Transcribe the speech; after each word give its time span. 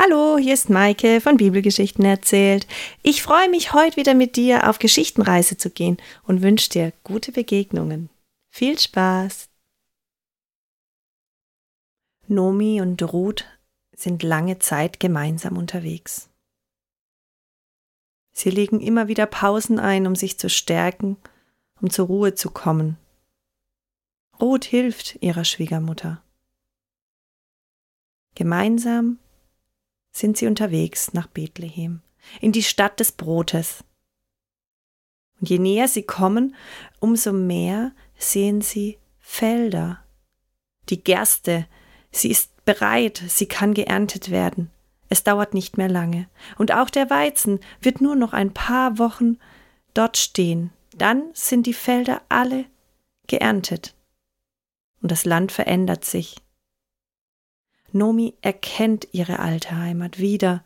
Hallo, 0.00 0.38
hier 0.38 0.54
ist 0.54 0.70
Maike 0.70 1.20
von 1.20 1.38
Bibelgeschichten 1.38 2.04
erzählt. 2.04 2.68
Ich 3.02 3.20
freue 3.20 3.50
mich, 3.50 3.72
heute 3.72 3.96
wieder 3.96 4.14
mit 4.14 4.36
dir 4.36 4.70
auf 4.70 4.78
Geschichtenreise 4.78 5.56
zu 5.56 5.70
gehen 5.70 5.96
und 6.22 6.40
wünsche 6.40 6.70
dir 6.70 6.92
gute 7.02 7.32
Begegnungen. 7.32 8.08
Viel 8.48 8.78
Spaß! 8.78 9.48
Nomi 12.28 12.80
und 12.80 13.02
Ruth 13.12 13.44
sind 13.92 14.22
lange 14.22 14.60
Zeit 14.60 15.00
gemeinsam 15.00 15.56
unterwegs. 15.56 16.30
Sie 18.30 18.50
legen 18.50 18.80
immer 18.80 19.08
wieder 19.08 19.26
Pausen 19.26 19.80
ein, 19.80 20.06
um 20.06 20.14
sich 20.14 20.38
zu 20.38 20.48
stärken, 20.48 21.16
um 21.80 21.90
zur 21.90 22.06
Ruhe 22.06 22.36
zu 22.36 22.50
kommen. 22.50 22.98
Ruth 24.40 24.64
hilft 24.64 25.18
ihrer 25.22 25.44
Schwiegermutter. 25.44 26.22
Gemeinsam 28.36 29.18
sind 30.18 30.36
sie 30.36 30.46
unterwegs 30.46 31.12
nach 31.12 31.26
Bethlehem, 31.26 32.00
in 32.40 32.52
die 32.52 32.62
Stadt 32.62 33.00
des 33.00 33.12
Brotes. 33.12 33.84
Und 35.40 35.48
je 35.48 35.58
näher 35.58 35.88
sie 35.88 36.02
kommen, 36.02 36.56
umso 36.98 37.32
mehr 37.32 37.92
sehen 38.18 38.60
sie 38.60 38.98
Felder. 39.18 40.02
Die 40.88 41.02
Gerste, 41.02 41.66
sie 42.10 42.30
ist 42.30 42.64
bereit, 42.64 43.22
sie 43.28 43.46
kann 43.46 43.74
geerntet 43.74 44.30
werden. 44.30 44.70
Es 45.08 45.22
dauert 45.22 45.54
nicht 45.54 45.78
mehr 45.78 45.88
lange. 45.88 46.28
Und 46.56 46.72
auch 46.72 46.90
der 46.90 47.08
Weizen 47.08 47.60
wird 47.80 48.00
nur 48.00 48.16
noch 48.16 48.32
ein 48.32 48.52
paar 48.52 48.98
Wochen 48.98 49.38
dort 49.94 50.16
stehen. 50.16 50.70
Dann 50.96 51.30
sind 51.32 51.66
die 51.66 51.74
Felder 51.74 52.22
alle 52.28 52.64
geerntet. 53.26 53.94
Und 55.00 55.12
das 55.12 55.24
Land 55.24 55.52
verändert 55.52 56.04
sich. 56.04 56.36
Nomi 57.92 58.34
erkennt 58.42 59.08
ihre 59.12 59.38
alte 59.38 59.76
Heimat 59.76 60.18
wieder. 60.18 60.64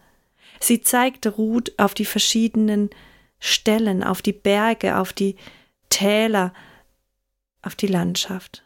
Sie 0.60 0.80
zeigt 0.80 1.26
Ruth 1.38 1.72
auf 1.78 1.94
die 1.94 2.04
verschiedenen 2.04 2.90
Stellen, 3.38 4.02
auf 4.04 4.22
die 4.22 4.32
Berge, 4.32 4.98
auf 4.98 5.12
die 5.12 5.36
Täler, 5.88 6.52
auf 7.62 7.74
die 7.74 7.86
Landschaft. 7.86 8.64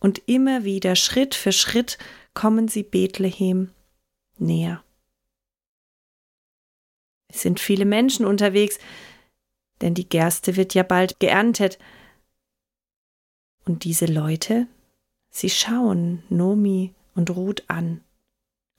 Und 0.00 0.22
immer 0.26 0.64
wieder, 0.64 0.96
Schritt 0.96 1.34
für 1.34 1.52
Schritt, 1.52 1.98
kommen 2.34 2.68
sie 2.68 2.82
Bethlehem 2.82 3.70
näher. 4.38 4.82
Es 7.28 7.42
sind 7.42 7.60
viele 7.60 7.84
Menschen 7.84 8.26
unterwegs, 8.26 8.78
denn 9.80 9.94
die 9.94 10.08
Gerste 10.08 10.56
wird 10.56 10.74
ja 10.74 10.82
bald 10.82 11.20
geerntet. 11.20 11.78
Und 13.64 13.84
diese 13.84 14.06
Leute, 14.06 14.66
sie 15.30 15.50
schauen 15.50 16.22
Nomi 16.28 16.94
und 17.14 17.30
Ruth 17.30 17.64
an. 17.68 18.02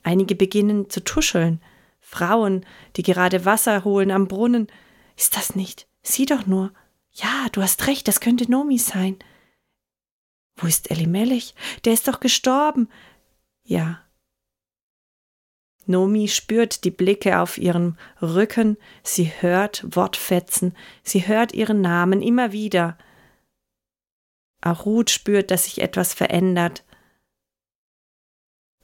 Einige 0.04 0.36
beginnen 0.36 0.90
zu 0.90 1.04
tuscheln. 1.04 1.62
Frauen, 2.00 2.66
die 2.96 3.04
gerade 3.04 3.46
Wasser 3.46 3.84
holen 3.84 4.12
am 4.12 4.28
Brunnen. 4.28 4.68
Ist 5.16 5.38
das 5.38 5.56
nicht? 5.56 5.88
Sieh 6.02 6.26
doch 6.26 6.46
nur. 6.46 6.74
Ja, 7.12 7.48
du 7.52 7.62
hast 7.62 7.88
recht, 7.88 8.08
das 8.08 8.20
könnte 8.20 8.50
Nomi 8.50 8.78
sein. 8.78 9.20
Wo 10.56 10.68
ist 10.68 10.92
Elimelech? 10.92 11.56
Der 11.86 11.94
ist 11.94 12.08
doch 12.08 12.20
gestorben. 12.20 12.90
Ja. 13.64 14.02
Nomi 15.86 16.28
spürt 16.28 16.84
die 16.84 16.92
Blicke 16.92 17.40
auf 17.40 17.58
ihrem 17.58 17.98
Rücken, 18.22 18.78
sie 19.04 19.26
hört 19.26 19.84
Wortfetzen, 19.96 20.76
sie 21.04 21.28
hört 21.28 21.54
ihren 21.54 21.82
Namen 21.82 22.22
immer 22.22 22.52
wieder. 22.52 22.98
Auch 24.62 24.86
Ruth 24.86 25.10
spürt, 25.10 25.52
dass 25.52 25.66
sich 25.66 25.82
etwas 25.82 26.14
verändert. 26.14 26.84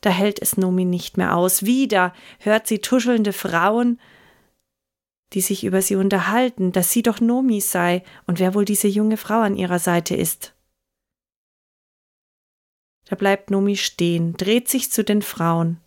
Da 0.01 0.09
hält 0.09 0.41
es 0.41 0.57
Nomi 0.57 0.85
nicht 0.85 1.17
mehr 1.17 1.35
aus. 1.35 1.63
Wieder 1.63 2.13
hört 2.39 2.67
sie 2.67 2.79
tuschelnde 2.79 3.33
Frauen, 3.33 3.99
die 5.33 5.41
sich 5.41 5.63
über 5.63 5.81
sie 5.81 5.95
unterhalten, 5.95 6.71
dass 6.71 6.91
sie 6.91 7.03
doch 7.03 7.19
Nomi 7.19 7.61
sei 7.61 8.03
und 8.25 8.39
wer 8.39 8.53
wohl 8.53 8.65
diese 8.65 8.87
junge 8.87 9.17
Frau 9.17 9.41
an 9.41 9.55
ihrer 9.55 9.79
Seite 9.79 10.15
ist. 10.15 10.53
Da 13.05 13.15
bleibt 13.15 13.51
Nomi 13.51 13.75
stehen, 13.75 14.33
dreht 14.33 14.67
sich 14.67 14.91
zu 14.91 15.03
den 15.03 15.21
Frauen. 15.21 15.79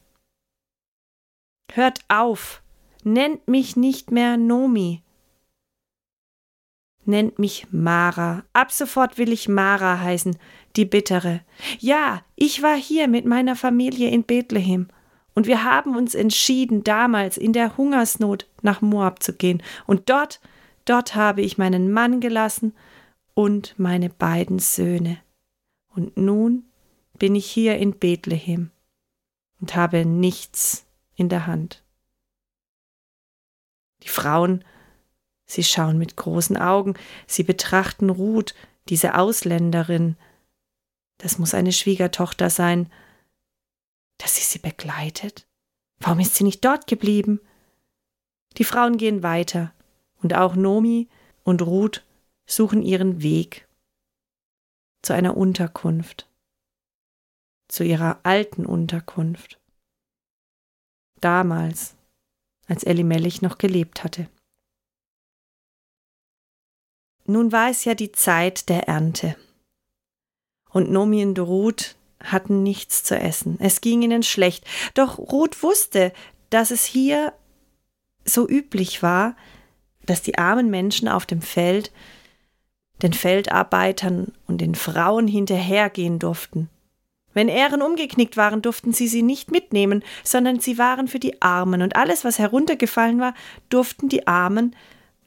Hört 1.73 2.01
auf, 2.09 2.63
nennt 3.05 3.47
mich 3.47 3.77
nicht 3.77 4.11
mehr 4.11 4.37
Nomi. 4.37 5.03
Nennt 7.05 7.39
mich 7.39 7.67
Mara. 7.71 8.45
Ab 8.53 8.73
sofort 8.73 9.19
will 9.19 9.33
ich 9.33 9.49
Mara 9.49 10.01
heißen 10.01 10.37
die 10.77 10.85
bittere. 10.85 11.41
Ja, 11.79 12.23
ich 12.37 12.63
war 12.63 12.77
hier 12.77 13.09
mit 13.09 13.25
meiner 13.25 13.57
Familie 13.57 14.11
in 14.11 14.25
Bethlehem, 14.25 14.89
und 15.35 15.47
wir 15.47 15.65
haben 15.65 15.97
uns 15.97 16.15
entschieden, 16.15 16.83
damals 16.83 17.39
in 17.39 17.53
der 17.53 17.77
Hungersnot 17.77 18.47
nach 18.63 18.83
Moab 18.83 19.23
zu 19.23 19.33
gehen, 19.33 19.63
und 19.87 20.11
dort, 20.11 20.41
dort 20.85 21.15
habe 21.15 21.43
ich 21.43 21.59
meinen 21.59 21.93
Mann 21.93 22.21
gelassen 22.21 22.75
und 23.35 23.75
meine 23.79 24.11
beiden 24.11 24.59
Söhne. 24.59 25.19
Und 25.95 26.17
nun 26.17 26.65
bin 27.19 27.35
ich 27.35 27.47
hier 27.47 27.79
in 27.79 27.99
Bethlehem 27.99 28.71
und 29.61 29.75
habe 29.75 30.05
nichts 30.05 30.87
in 31.15 31.29
der 31.29 31.47
Hand. 31.47 31.83
Die 34.03 34.09
Frauen, 34.09 34.65
sie 35.45 35.65
schauen 35.65 35.99
mit 35.99 36.17
großen 36.17 36.57
Augen, 36.57 36.95
sie 37.27 37.43
betrachten 37.43 38.11
Ruth, 38.11 38.55
diese 38.89 39.15
Ausländerin, 39.17 40.17
das 41.21 41.39
muss 41.39 41.53
eine 41.53 41.73
Schwiegertochter 41.73 42.49
sein. 42.49 42.91
Dass 44.19 44.37
sie 44.37 44.43
sie 44.43 44.59
begleitet? 44.59 45.47
Warum 45.99 46.21
ist 46.21 46.35
sie 46.35 46.45
nicht 46.45 46.65
dort 46.65 46.87
geblieben? 46.87 47.41
Die 48.57 48.65
Frauen 48.65 48.97
gehen 48.97 49.23
weiter, 49.23 49.73
und 50.23 50.35
auch 50.35 50.55
Nomi 50.57 51.09
und 51.45 51.63
Ruth 51.63 52.05
suchen 52.47 52.83
ihren 52.83 53.23
Weg 53.23 53.69
zu 55.03 55.13
einer 55.13 55.37
Unterkunft, 55.37 56.29
zu 57.69 57.85
ihrer 57.85 58.21
alten 58.23 58.65
Unterkunft. 58.65 59.61
Damals, 61.21 61.97
als 62.67 62.83
Elli 62.83 63.05
Mellich 63.05 63.43
noch 63.43 63.59
gelebt 63.59 64.05
hatte. 64.05 64.29
Nun 67.27 67.53
war 67.53 67.69
es 67.69 67.85
ja 67.85 67.95
die 67.95 68.13
Zeit 68.13 68.71
der 68.71 68.89
Ernte 68.89 69.37
und 70.73 70.91
Nomi 70.91 71.25
und 71.25 71.39
Ruth 71.39 71.97
hatten 72.23 72.63
nichts 72.63 73.03
zu 73.03 73.19
essen. 73.19 73.57
Es 73.61 73.81
ging 73.81 74.03
ihnen 74.03 74.23
schlecht. 74.23 74.65
Doch 74.95 75.19
Ruth 75.19 75.63
wusste, 75.63 76.13
dass 76.51 76.71
es 76.71 76.85
hier 76.85 77.33
so 78.25 78.49
üblich 78.49 79.03
war, 79.03 79.37
dass 80.05 80.23
die 80.23 80.39
armen 80.39 80.71
Menschen 80.71 81.09
auf 81.09 81.27
dem 81.27 81.43
Feld 81.43 81.93
den 83.03 83.13
Feldarbeitern 83.13 84.33
und 84.47 84.61
den 84.61 84.75
Frauen 84.75 85.27
hinterhergehen 85.27 86.19
durften. 86.19 86.69
Wenn 87.33 87.49
Ähren 87.49 87.81
umgeknickt 87.81 88.37
waren, 88.37 88.61
durften 88.61 88.93
sie 88.93 89.09
sie 89.09 89.23
nicht 89.23 89.51
mitnehmen, 89.51 90.03
sondern 90.25 90.61
sie 90.61 90.79
waren 90.79 91.09
für 91.09 91.21
die 91.21 91.41
Armen, 91.41 91.81
und 91.81 91.97
alles, 91.97 92.25
was 92.25 92.39
heruntergefallen 92.39 93.21
war, 93.21 93.35
durften 93.69 94.09
die 94.09 94.27
Armen 94.27 94.75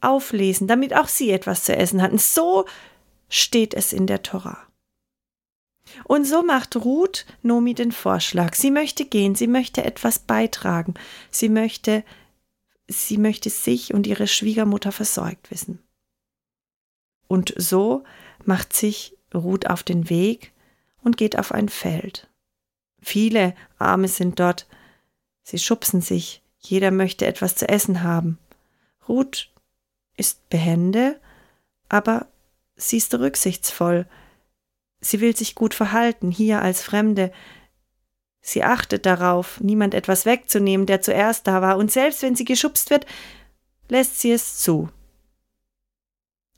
auflesen, 0.01 0.67
damit 0.67 0.93
auch 0.93 1.07
sie 1.07 1.31
etwas 1.31 1.63
zu 1.63 1.75
essen 1.75 2.01
hatten. 2.01 2.17
So 2.17 2.65
steht 3.29 3.73
es 3.73 3.93
in 3.93 4.05
der 4.05 4.21
Tora. 4.21 4.57
Und 6.05 6.25
so 6.25 6.43
macht 6.43 6.75
Ruth 6.75 7.25
Nomi 7.41 7.73
den 7.73 7.91
Vorschlag. 7.91 8.55
Sie 8.55 8.71
möchte 8.71 9.05
gehen, 9.05 9.35
sie 9.35 9.47
möchte 9.47 9.83
etwas 9.83 10.19
beitragen. 10.19 10.93
Sie 11.31 11.49
möchte, 11.49 12.03
sie 12.87 13.17
möchte 13.17 13.49
sich 13.49 13.93
und 13.93 14.07
ihre 14.07 14.27
Schwiegermutter 14.27 14.91
versorgt 14.91 15.51
wissen. 15.51 15.79
Und 17.27 17.53
so 17.57 18.03
macht 18.45 18.73
sich 18.73 19.17
Ruth 19.33 19.67
auf 19.67 19.83
den 19.83 20.09
Weg 20.09 20.51
und 21.03 21.17
geht 21.17 21.37
auf 21.37 21.51
ein 21.51 21.69
Feld. 21.69 22.27
Viele 23.01 23.55
Arme 23.77 24.07
sind 24.07 24.39
dort. 24.39 24.67
Sie 25.43 25.59
schubsen 25.59 26.01
sich. 26.01 26.41
Jeder 26.59 26.91
möchte 26.91 27.25
etwas 27.25 27.55
zu 27.55 27.67
essen 27.67 28.03
haben. 28.03 28.37
Ruth 29.09 29.51
ist 30.15 30.47
behende, 30.49 31.19
aber 31.89 32.27
sie 32.75 32.97
ist 32.97 33.13
rücksichtsvoll. 33.13 34.05
Sie 35.03 35.19
will 35.19 35.35
sich 35.35 35.53
gut 35.53 35.73
verhalten, 35.73 36.31
hier 36.31 36.61
als 36.61 36.81
Fremde. 36.81 37.31
Sie 38.41 38.63
achtet 38.63 39.05
darauf, 39.05 39.59
niemand 39.59 39.93
etwas 39.93 40.25
wegzunehmen, 40.25 40.85
der 40.85 41.01
zuerst 41.01 41.45
da 41.45 41.61
war, 41.61 41.77
und 41.77 41.91
selbst 41.91 42.21
wenn 42.21 42.35
sie 42.35 42.45
geschubst 42.45 42.89
wird, 42.89 43.05
lässt 43.89 44.21
sie 44.21 44.31
es 44.31 44.57
zu. 44.59 44.89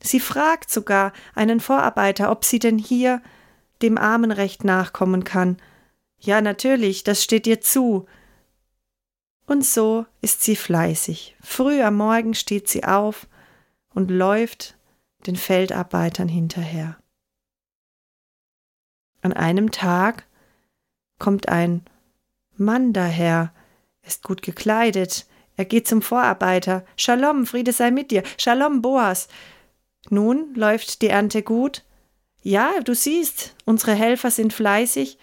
Sie 0.00 0.20
fragt 0.20 0.70
sogar 0.70 1.12
einen 1.34 1.58
Vorarbeiter, 1.58 2.30
ob 2.30 2.44
sie 2.44 2.60
denn 2.60 2.78
hier 2.78 3.20
dem 3.82 3.98
Armenrecht 3.98 4.62
nachkommen 4.62 5.24
kann. 5.24 5.56
Ja, 6.18 6.40
natürlich, 6.40 7.02
das 7.02 7.24
steht 7.24 7.46
ihr 7.46 7.60
zu. 7.60 8.06
Und 9.46 9.64
so 9.64 10.06
ist 10.20 10.42
sie 10.42 10.56
fleißig. 10.56 11.36
Früh 11.40 11.82
am 11.82 11.96
Morgen 11.96 12.34
steht 12.34 12.68
sie 12.68 12.84
auf 12.84 13.26
und 13.92 14.10
läuft 14.10 14.76
den 15.26 15.36
Feldarbeitern 15.36 16.28
hinterher. 16.28 16.96
An 19.26 19.32
einem 19.32 19.72
Tag 19.72 20.24
kommt 21.18 21.48
ein 21.48 21.82
Mann 22.56 22.92
daher, 22.92 23.52
Er 24.02 24.08
ist 24.08 24.22
gut 24.22 24.40
gekleidet. 24.40 25.26
Er 25.56 25.64
geht 25.64 25.88
zum 25.88 26.00
Vorarbeiter. 26.00 26.84
Shalom, 26.96 27.44
Friede 27.44 27.72
sei 27.72 27.90
mit 27.90 28.12
dir. 28.12 28.22
Shalom, 28.38 28.82
Boas. 28.82 29.26
Nun 30.10 30.54
läuft 30.54 31.02
die 31.02 31.08
Ernte 31.08 31.42
gut. 31.42 31.82
Ja, 32.42 32.70
du 32.84 32.94
siehst, 32.94 33.56
unsere 33.64 33.94
Helfer 33.94 34.30
sind 34.30 34.52
fleißig. 34.52 35.18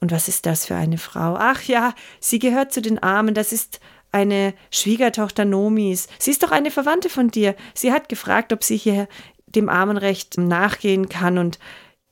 Und 0.00 0.12
was 0.12 0.28
ist 0.28 0.44
das 0.44 0.66
für 0.66 0.74
eine 0.74 0.98
Frau? 0.98 1.36
Ach 1.38 1.62
ja, 1.62 1.94
sie 2.20 2.38
gehört 2.38 2.74
zu 2.74 2.82
den 2.82 3.02
Armen. 3.02 3.32
Das 3.32 3.50
ist 3.50 3.80
eine 4.12 4.52
Schwiegertochter 4.70 5.46
Nomis. 5.46 6.06
Sie 6.18 6.32
ist 6.32 6.42
doch 6.42 6.50
eine 6.50 6.70
Verwandte 6.70 7.08
von 7.08 7.30
dir. 7.30 7.56
Sie 7.72 7.94
hat 7.94 8.10
gefragt, 8.10 8.52
ob 8.52 8.62
sie 8.62 8.76
hier 8.76 9.08
dem 9.46 9.70
Armenrecht 9.70 10.36
nachgehen 10.36 11.08
kann, 11.08 11.38
und 11.38 11.58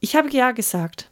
ich 0.01 0.17
habe 0.17 0.31
ja 0.31 0.53
gesagt. 0.53 1.11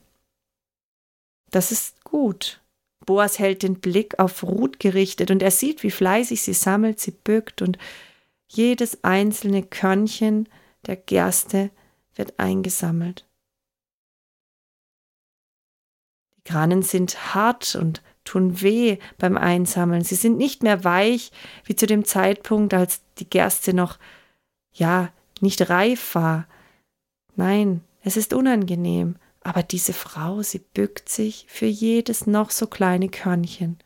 Das 1.50 1.72
ist 1.72 2.02
gut. 2.04 2.60
Boas 3.06 3.38
hält 3.38 3.62
den 3.62 3.80
Blick 3.80 4.18
auf 4.18 4.42
Ruth 4.42 4.80
gerichtet, 4.80 5.30
und 5.30 5.42
er 5.42 5.50
sieht, 5.50 5.82
wie 5.82 5.90
fleißig 5.90 6.42
sie 6.42 6.54
sammelt, 6.54 7.00
sie 7.00 7.12
bückt, 7.12 7.62
und 7.62 7.78
jedes 8.48 9.04
einzelne 9.04 9.62
Körnchen 9.62 10.48
der 10.86 10.96
Gerste 10.96 11.70
wird 12.14 12.38
eingesammelt. 12.38 13.26
Die 16.36 16.50
Granen 16.50 16.82
sind 16.82 17.34
hart 17.34 17.74
und 17.74 18.02
tun 18.24 18.60
weh 18.60 18.98
beim 19.18 19.36
Einsammeln. 19.36 20.02
Sie 20.02 20.14
sind 20.14 20.36
nicht 20.36 20.62
mehr 20.62 20.84
weich 20.84 21.30
wie 21.64 21.76
zu 21.76 21.86
dem 21.86 22.04
Zeitpunkt, 22.04 22.74
als 22.74 23.02
die 23.18 23.28
Gerste 23.28 23.74
noch, 23.74 23.98
ja, 24.72 25.12
nicht 25.40 25.68
reif 25.68 26.14
war. 26.14 26.46
Nein, 27.36 27.82
es 28.06 28.18
ist 28.18 28.34
unangenehm, 28.34 29.16
aber 29.40 29.62
diese 29.62 29.94
Frau, 29.94 30.42
sie 30.42 30.58
bückt 30.58 31.08
sich 31.08 31.46
für 31.48 31.66
jedes 31.66 32.26
noch 32.26 32.50
so 32.50 32.66
kleine 32.66 33.08
Körnchen. 33.08 33.78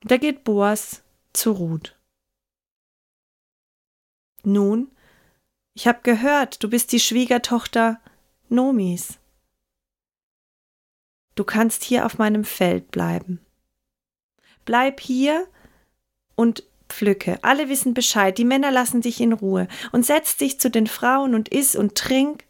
Da 0.00 0.16
geht 0.16 0.42
Boas 0.42 1.02
zu 1.34 1.52
Ruth. 1.52 1.94
Nun, 4.44 4.90
ich 5.74 5.86
habe 5.86 6.00
gehört, 6.02 6.62
du 6.62 6.70
bist 6.70 6.92
die 6.92 7.00
Schwiegertochter 7.00 8.00
Nomis. 8.48 9.18
Du 11.34 11.44
kannst 11.44 11.84
hier 11.84 12.06
auf 12.06 12.16
meinem 12.16 12.44
Feld 12.44 12.90
bleiben. 12.90 13.44
Bleib 14.64 15.00
hier 15.00 15.46
und 16.34 16.64
pflücke. 16.92 17.38
Alle 17.42 17.68
wissen 17.68 17.94
Bescheid, 17.94 18.36
die 18.38 18.44
Männer 18.44 18.70
lassen 18.70 19.00
dich 19.00 19.20
in 19.20 19.32
Ruhe 19.32 19.68
und 19.90 20.06
setz 20.06 20.36
dich 20.36 20.60
zu 20.60 20.70
den 20.70 20.86
Frauen 20.86 21.34
und 21.34 21.48
iss 21.48 21.74
und 21.74 21.96
trink. 21.96 22.44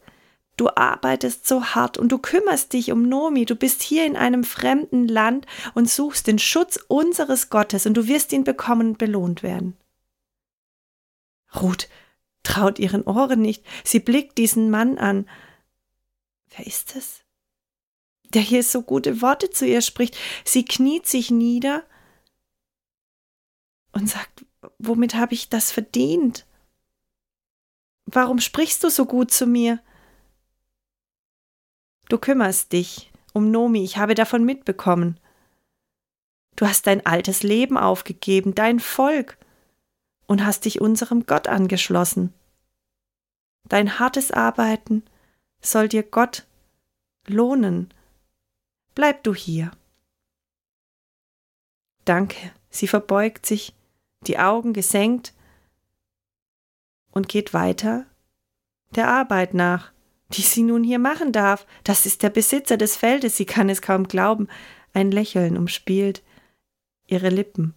Du 0.57 0.69
arbeitest 0.69 1.47
so 1.47 1.65
hart 1.65 1.97
und 1.97 2.13
du 2.13 2.19
kümmerst 2.19 2.73
dich 2.73 2.93
um 2.93 3.09
Nomi. 3.09 3.47
Du 3.47 3.57
bist 3.57 3.83
hier 3.83 4.05
in 4.05 4.17
einem 4.17 4.45
fremden 4.45 5.09
Land 5.09 5.47
und 5.75 5.89
suchst 5.89 6.27
den 6.27 6.39
Schutz 6.39 6.79
unseres 6.89 7.49
Gottes 7.49 7.87
und 7.87 7.95
du 7.95 8.07
wirst 8.07 8.33
ihn 8.33 8.45
bekommen 8.45 8.89
und 8.89 8.99
belohnt 8.99 9.43
werden. 9.43 9.77
Ruth 11.61 11.89
traut 12.43 12.79
ihren 12.79 13.03
Ohren 13.03 13.41
nicht. 13.41 13.65
Sie 13.85 14.01
blickt 14.01 14.37
diesen 14.37 14.71
Mann 14.71 14.99
an. 14.99 15.29
Wer 16.57 16.67
ist 16.67 16.97
es? 16.97 17.23
der 18.35 18.43
hier 18.43 18.63
so 18.63 18.83
gute 18.83 19.21
Worte 19.21 19.51
zu 19.51 19.67
ihr 19.67 19.83
spricht. 19.83 20.17
Sie 20.45 20.65
kniet 20.65 21.07
sich 21.07 21.31
nieder 21.31 21.85
und 23.93 24.09
sagt, 24.09 24.45
womit 24.79 25.15
habe 25.15 25.35
ich 25.35 25.49
das 25.49 25.71
verdient? 25.71 26.47
Warum 28.07 28.41
sprichst 28.41 28.83
du 28.85 28.91
so 28.91 29.07
gut 29.07 29.31
zu 29.31 29.47
mir? 29.47 29.81
Du 32.09 32.19
kümmerst 32.19 32.73
dich 32.73 33.11
um 33.33 33.51
Nomi, 33.51 33.83
ich 33.85 33.97
habe 33.97 34.15
davon 34.15 34.45
mitbekommen. 34.45 35.19
Du 36.57 36.67
hast 36.67 36.87
dein 36.87 37.07
altes 37.07 37.43
Leben 37.43 37.79
aufgegeben, 37.79 38.55
dein 38.55 38.81
Volk, 38.81 39.39
und 40.27 40.45
hast 40.45 40.67
dich 40.67 40.81
unserem 40.81 41.25
Gott 41.25 41.49
angeschlossen. 41.49 42.35
Dein 43.69 43.99
hartes 43.99 44.31
Arbeiten 44.31 45.03
soll 45.61 45.89
dir 45.89 46.03
Gott 46.03 46.47
lohnen 47.27 47.93
Bleib 48.95 49.23
du 49.23 49.35
hier. 49.35 49.73
Danke. 52.05 52.53
Sie 52.69 52.89
verbeugt 52.89 53.47
sich, 53.47 53.75
die 54.27 54.39
Augen 54.39 54.73
gesenkt 54.73 55.35
und 57.11 57.29
geht 57.29 57.55
weiter 57.55 58.07
der 58.95 59.09
Arbeit 59.09 59.55
nach, 59.55 59.93
die 60.31 60.43
sie 60.43 60.63
nun 60.63 60.85
hier 60.85 60.99
machen 60.99 61.33
darf. 61.33 61.67
Das 61.85 62.07
ist 62.07 62.23
der 62.23 62.31
Besitzer 62.31 62.77
des 62.77 62.97
Feldes, 62.97 63.37
sie 63.37 63.47
kann 63.47 63.69
es 63.69 63.83
kaum 63.83 64.09
glauben. 64.09 64.49
Ein 64.93 65.11
Lächeln 65.11 65.57
umspielt 65.57 66.23
ihre 67.07 67.31
Lippen. 67.31 67.75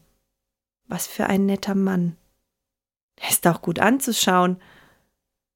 Was 0.88 1.08
für 1.08 1.28
ein 1.28 1.46
netter 1.46 1.76
Mann. 1.76 2.16
Er 3.16 3.30
ist 3.30 3.48
auch 3.48 3.62
gut 3.62 3.80
anzuschauen. 3.80 4.62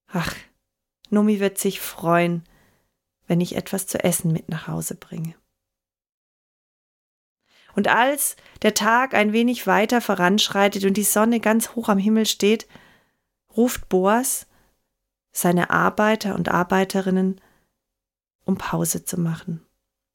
Ach, 0.07 0.33
Nomi 1.09 1.39
wird 1.39 1.57
sich 1.57 1.79
freuen, 1.79 2.43
wenn 3.27 3.41
ich 3.41 3.55
etwas 3.55 3.85
zu 3.85 4.03
essen 4.03 4.31
mit 4.31 4.49
nach 4.49 4.67
Hause 4.67 4.95
bringe. 4.95 5.35
Und 7.79 7.87
als 7.87 8.35
der 8.61 8.73
Tag 8.73 9.13
ein 9.13 9.31
wenig 9.31 9.65
weiter 9.65 10.01
voranschreitet 10.01 10.83
und 10.83 10.95
die 10.95 11.05
Sonne 11.05 11.39
ganz 11.39 11.75
hoch 11.75 11.87
am 11.87 11.97
Himmel 11.97 12.25
steht, 12.25 12.67
ruft 13.55 13.87
Boas 13.87 14.47
seine 15.31 15.69
Arbeiter 15.69 16.35
und 16.35 16.49
Arbeiterinnen, 16.49 17.39
um 18.43 18.57
Pause 18.57 19.05
zu 19.05 19.17
machen. 19.17 19.65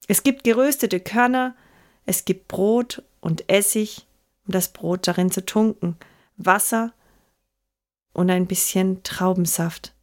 Es 0.09 0.25
gibt 0.25 0.45
geröstete 0.45 1.01
Körner, 1.01 1.57
es 2.05 2.27
gibt 2.27 2.49
Brot 2.49 3.03
und 3.23 3.49
Essig, 3.49 4.07
um 4.45 4.53
das 4.53 4.71
Brot 4.71 5.09
darin 5.09 5.31
zu 5.31 5.47
tunken, 5.47 5.97
Wasser 6.37 6.93
und 8.13 8.29
ein 8.29 8.47
bisschen 8.47 9.03
Traubensaft. 9.05 9.95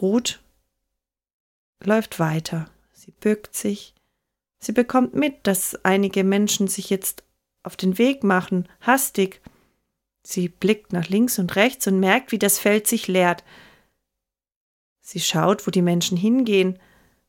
Ruth 0.00 0.42
läuft 1.82 2.18
weiter. 2.18 2.70
Sie 2.94 3.10
bückt 3.10 3.54
sich, 3.54 3.94
Sie 4.62 4.70
bekommt 4.70 5.12
mit, 5.12 5.44
dass 5.48 5.84
einige 5.84 6.22
Menschen 6.22 6.68
sich 6.68 6.88
jetzt 6.88 7.24
auf 7.64 7.76
den 7.76 7.98
Weg 7.98 8.22
machen, 8.22 8.68
hastig. 8.80 9.42
Sie 10.22 10.48
blickt 10.48 10.92
nach 10.92 11.08
links 11.08 11.40
und 11.40 11.56
rechts 11.56 11.88
und 11.88 11.98
merkt, 11.98 12.30
wie 12.30 12.38
das 12.38 12.60
Feld 12.60 12.86
sich 12.86 13.08
leert. 13.08 13.42
Sie 15.00 15.18
schaut, 15.18 15.66
wo 15.66 15.72
die 15.72 15.82
Menschen 15.82 16.16
hingehen, 16.16 16.78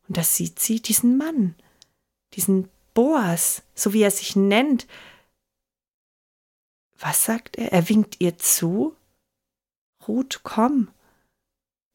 und 0.07 0.17
da 0.17 0.23
sieht 0.23 0.59
sie 0.59 0.79
diesen 0.79 1.17
Mann, 1.17 1.55
diesen 2.33 2.69
Boas, 2.93 3.63
so 3.73 3.93
wie 3.93 4.03
er 4.03 4.11
sich 4.11 4.35
nennt. 4.35 4.85
Was 6.99 7.25
sagt 7.25 7.57
er? 7.57 7.71
Er 7.71 7.89
winkt 7.89 8.21
ihr 8.21 8.37
zu. 8.37 8.95
Ruth, 10.07 10.41
komm, 10.43 10.91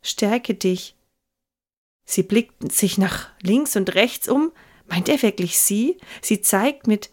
stärke 0.03 0.55
dich. 0.55 0.97
Sie 2.05 2.25
blickt 2.25 2.73
sich 2.73 2.99
nach 2.99 3.31
links 3.41 3.77
und 3.77 3.95
rechts 3.95 4.29
um, 4.29 4.51
Meint 4.89 5.09
er 5.09 5.23
wirklich 5.23 5.59
sie? 5.59 5.99
Sie 6.23 6.41
zeigt 6.41 6.87
mit 6.87 7.11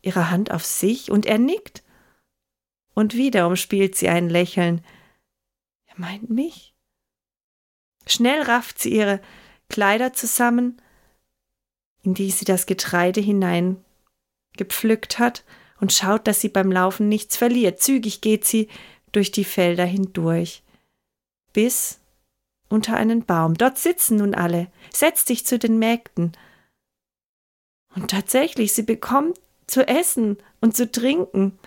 ihrer 0.00 0.30
Hand 0.30 0.50
auf 0.50 0.64
sich 0.64 1.10
und 1.10 1.26
er 1.26 1.38
nickt. 1.38 1.82
Und 2.94 3.14
wieder 3.14 3.46
umspielt 3.46 3.96
sie 3.96 4.08
ein 4.08 4.28
Lächeln. 4.28 4.84
Er 5.86 5.94
meint 5.98 6.30
mich. 6.30 6.74
Schnell 8.06 8.42
rafft 8.42 8.78
sie 8.80 8.94
ihre 8.94 9.20
Kleider 9.68 10.12
zusammen, 10.12 10.80
in 12.02 12.14
die 12.14 12.30
sie 12.30 12.44
das 12.44 12.66
Getreide 12.66 13.20
hinein 13.20 13.84
gepflückt 14.56 15.18
hat, 15.18 15.44
und 15.80 15.92
schaut, 15.92 16.26
dass 16.26 16.40
sie 16.40 16.48
beim 16.48 16.72
Laufen 16.72 17.08
nichts 17.08 17.36
verliert. 17.36 17.80
Zügig 17.80 18.20
geht 18.20 18.44
sie 18.44 18.68
durch 19.12 19.30
die 19.30 19.44
Felder 19.44 19.84
hindurch, 19.84 20.64
bis 21.52 22.00
unter 22.68 22.96
einen 22.96 23.24
Baum. 23.24 23.54
Dort 23.54 23.78
sitzen 23.78 24.16
nun 24.16 24.34
alle. 24.34 24.72
Setz 24.92 25.24
dich 25.24 25.46
zu 25.46 25.56
den 25.56 25.78
Mägden. 25.78 26.32
Und 27.94 28.10
tatsächlich, 28.10 28.72
sie 28.72 28.82
bekommt 28.82 29.38
zu 29.66 29.86
essen 29.86 30.38
und 30.60 30.76
zu 30.76 30.90
trinken. 30.90 31.58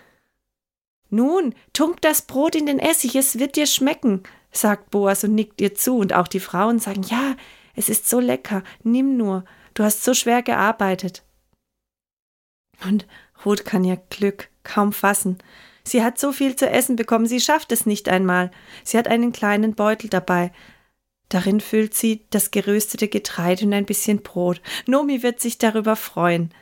Nun, 1.10 1.54
tunkt 1.74 2.06
das 2.06 2.22
Brot 2.22 2.56
in 2.56 2.66
den 2.66 2.80
Essig, 2.80 3.16
es 3.16 3.38
wird 3.38 3.56
dir 3.56 3.68
schmecken, 3.68 4.24
sagt 4.52 4.92
Boas 4.92 5.24
und 5.24 5.36
nickt 5.36 5.60
ihr 5.62 5.76
zu, 5.76 5.98
und 5.98 6.14
auch 6.14 6.28
die 6.28 6.40
Frauen 6.40 6.80
sagen, 6.80 7.04
ja, 7.04 7.36
es 7.76 7.90
ist 7.90 8.10
so 8.10 8.20
lecker, 8.20 8.64
nimm 8.84 9.18
nur, 9.18 9.46
du 9.74 9.84
hast 9.84 10.04
so 10.04 10.14
schwer 10.14 10.42
gearbeitet. 10.42 11.24
Und 12.86 13.08
Ruth 13.46 13.66
kann 13.66 13.84
ihr 13.84 13.98
Glück 14.10 14.50
kaum 14.64 14.94
fassen. 14.94 15.38
Sie 15.84 16.04
hat 16.04 16.20
so 16.20 16.32
viel 16.32 16.56
zu 16.56 16.70
essen 16.70 16.96
bekommen, 16.96 17.26
sie 17.26 17.40
schafft 17.40 17.72
es 17.72 17.86
nicht 17.86 18.08
einmal. 18.08 18.52
Sie 18.84 18.98
hat 18.98 19.08
einen 19.08 19.32
kleinen 19.32 19.74
Beutel 19.76 20.10
dabei, 20.10 20.52
Darin 21.32 21.62
füllt 21.62 21.94
sie 21.94 22.26
das 22.30 22.52
geröstete 22.52 23.08
Getreide 23.08 23.66
und 23.66 23.74
ein 23.74 23.86
bisschen 23.86 24.22
Brot. 24.22 24.62
Nomi 24.86 25.24
wird 25.24 25.40
sich 25.40 25.58
darüber 25.58 25.96
freuen. 25.96 26.54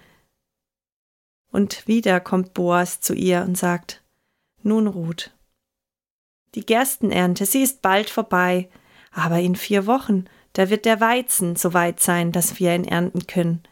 Und 1.52 1.88
wieder 1.88 2.20
kommt 2.20 2.54
Boas 2.54 3.02
zu 3.02 3.16
ihr 3.16 3.42
und 3.42 3.58
sagt, 3.58 4.04
nun 4.62 4.86
Ruth, 4.86 5.32
die 6.54 6.64
Gerstenernte, 6.64 7.48
sie 7.48 7.64
ist 7.64 7.82
bald 7.82 8.12
vorbei, 8.12 8.70
aber 9.12 9.40
in 9.40 9.56
vier 9.56 9.88
Wochen, 9.88 10.26
da 10.54 10.70
wird 10.70 10.86
der 10.86 11.02
Weizen 11.02 11.56
so 11.56 11.74
weit 11.74 12.00
sein, 12.00 12.32
dass 12.32 12.60
wir 12.60 12.76
ihn 12.76 12.86
ernten 12.86 13.26
können. 13.26 13.64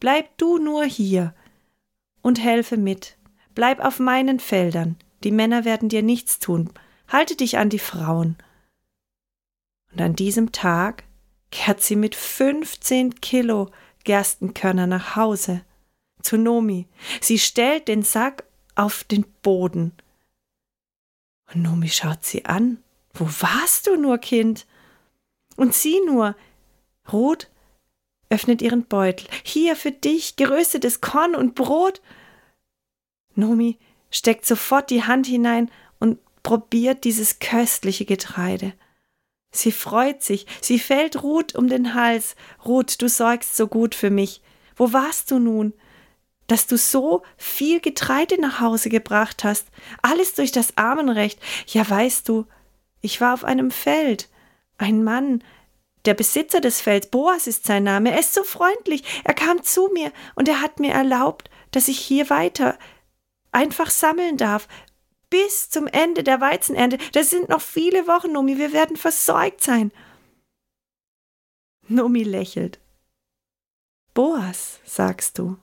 Bleib 0.00 0.38
du 0.38 0.56
nur 0.56 0.84
hier 0.84 1.34
und 2.22 2.42
helfe 2.42 2.78
mit. 2.78 3.18
Bleib 3.54 3.84
auf 3.84 3.98
meinen 3.98 4.40
Feldern. 4.40 4.96
Die 5.22 5.32
Männer 5.32 5.66
werden 5.66 5.90
dir 5.90 6.02
nichts 6.02 6.38
tun. 6.38 6.70
Halte 7.08 7.36
dich 7.36 7.58
an 7.58 7.68
die 7.68 7.78
Frauen. 7.78 8.36
Und 9.96 10.02
an 10.02 10.14
diesem 10.14 10.52
Tag 10.52 11.04
kehrt 11.50 11.80
sie 11.80 11.96
mit 11.96 12.14
15 12.14 13.14
Kilo 13.22 13.70
Gerstenkörner 14.04 14.86
nach 14.86 15.16
Hause 15.16 15.64
zu 16.20 16.36
Nomi. 16.36 16.86
Sie 17.22 17.38
stellt 17.38 17.88
den 17.88 18.02
Sack 18.02 18.44
auf 18.74 19.04
den 19.04 19.24
Boden. 19.40 19.94
Und 21.50 21.62
Nomi 21.62 21.88
schaut 21.88 22.26
sie 22.26 22.44
an. 22.44 22.76
Wo 23.14 23.24
warst 23.24 23.86
du 23.86 23.96
nur, 23.96 24.18
Kind? 24.18 24.66
Und 25.56 25.72
sieh 25.72 26.02
nur, 26.04 26.36
Ruth 27.10 27.48
öffnet 28.28 28.60
ihren 28.60 28.84
Beutel. 28.84 29.26
Hier 29.44 29.76
für 29.76 29.92
dich 29.92 30.36
geröstetes 30.36 31.00
Korn 31.00 31.34
und 31.34 31.54
Brot. 31.54 32.02
Nomi 33.34 33.78
steckt 34.10 34.44
sofort 34.44 34.90
die 34.90 35.04
Hand 35.04 35.26
hinein 35.26 35.70
und 36.00 36.18
probiert 36.42 37.04
dieses 37.04 37.38
köstliche 37.38 38.04
Getreide. 38.04 38.74
Sie 39.52 39.72
freut 39.72 40.22
sich, 40.22 40.46
sie 40.60 40.78
fällt 40.78 41.22
Ruth 41.22 41.54
um 41.54 41.68
den 41.68 41.94
Hals. 41.94 42.36
Ruth, 42.64 43.00
du 43.00 43.08
sorgst 43.08 43.56
so 43.56 43.66
gut 43.68 43.94
für 43.94 44.10
mich. 44.10 44.42
Wo 44.76 44.92
warst 44.92 45.30
du 45.30 45.38
nun? 45.38 45.72
Dass 46.46 46.66
du 46.66 46.76
so 46.76 47.22
viel 47.36 47.80
Getreide 47.80 48.40
nach 48.40 48.60
Hause 48.60 48.88
gebracht 48.88 49.44
hast, 49.44 49.68
alles 50.02 50.34
durch 50.34 50.52
das 50.52 50.76
Armenrecht. 50.76 51.40
Ja, 51.66 51.88
weißt 51.88 52.28
du, 52.28 52.46
ich 53.00 53.20
war 53.20 53.34
auf 53.34 53.44
einem 53.44 53.70
Feld. 53.70 54.28
Ein 54.78 55.02
Mann, 55.02 55.42
der 56.04 56.14
Besitzer 56.14 56.60
des 56.60 56.80
Felds, 56.80 57.08
Boas 57.08 57.46
ist 57.46 57.66
sein 57.66 57.82
Name, 57.82 58.12
er 58.12 58.20
ist 58.20 58.34
so 58.34 58.44
freundlich. 58.44 59.02
Er 59.24 59.34
kam 59.34 59.62
zu 59.62 59.88
mir 59.92 60.12
und 60.34 60.48
er 60.48 60.60
hat 60.60 60.78
mir 60.78 60.92
erlaubt, 60.92 61.50
dass 61.72 61.88
ich 61.88 61.98
hier 61.98 62.30
weiter 62.30 62.78
einfach 63.50 63.90
sammeln 63.90 64.36
darf, 64.36 64.68
bis 65.30 65.70
zum 65.70 65.86
Ende 65.86 66.22
der 66.22 66.40
Weizenernte. 66.40 66.98
Das 67.12 67.30
sind 67.30 67.48
noch 67.48 67.60
viele 67.60 68.06
Wochen, 68.06 68.32
Nomi, 68.32 68.58
wir 68.58 68.72
werden 68.72 68.96
versorgt 68.96 69.62
sein. 69.62 69.92
Nomi 71.88 72.22
lächelt. 72.22 72.80
Boas, 74.14 74.80
sagst 74.84 75.38
du. 75.38 75.58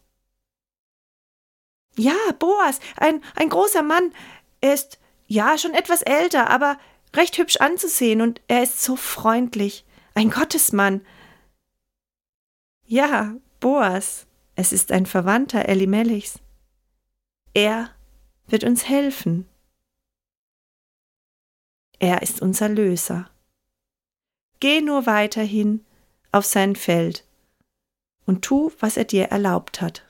Ja, 1.97 2.15
Boas, 2.39 2.79
ein, 2.97 3.23
ein 3.35 3.49
großer 3.49 3.83
Mann. 3.83 4.13
Er 4.61 4.73
ist 4.73 4.99
ja 5.27 5.57
schon 5.57 5.73
etwas 5.73 6.01
älter, 6.01 6.49
aber 6.49 6.77
recht 7.15 7.37
hübsch 7.37 7.57
anzusehen 7.57 8.21
und 8.21 8.41
er 8.47 8.63
ist 8.63 8.81
so 8.81 8.95
freundlich. 8.95 9.85
Ein 10.15 10.29
Gottesmann. 10.29 11.05
Ja, 12.85 13.35
Boas, 13.59 14.27
es 14.55 14.71
ist 14.71 14.91
ein 14.91 15.05
Verwandter 15.05 15.67
Elimelichs. 15.67 16.39
Er 17.53 17.89
wird 18.47 18.63
uns 18.63 18.87
helfen. 18.87 19.47
Er 22.03 22.21
ist 22.21 22.41
unser 22.41 22.67
Löser. 22.67 23.29
Geh 24.59 24.81
nur 24.81 25.05
weiterhin 25.05 25.85
auf 26.33 26.43
sein 26.43 26.75
Feld 26.75 27.25
und 28.25 28.41
tu, 28.41 28.73
was 28.77 28.97
er 28.97 29.05
dir 29.05 29.27
erlaubt 29.27 29.79
hat. 29.79 30.05